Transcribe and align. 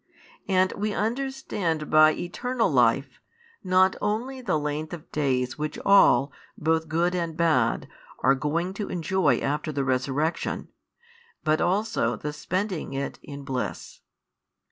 And 0.47 0.71
we 0.71 0.95
understand 0.95 1.91
by 1.91 2.13
eternal 2.15 2.71
life, 2.71 3.21
not 3.63 3.95
[only] 4.01 4.41
the 4.41 4.57
length 4.57 4.93
of 4.93 5.11
days 5.11 5.59
which 5.59 5.77
all, 5.85 6.33
both 6.57 6.87
good 6.87 7.13
and 7.13 7.37
bad, 7.37 7.87
are 8.23 8.33
going 8.33 8.73
to 8.73 8.89
enjoy 8.89 9.37
after 9.41 9.71
the 9.71 9.83
resurrection, 9.83 10.69
but 11.43 11.61
also 11.61 12.15
the 12.15 12.33
spending 12.33 12.93
it 12.93 13.19
in 13.21 13.43
bliss. 13.43 14.01